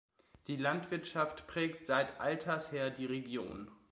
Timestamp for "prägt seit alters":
1.45-2.71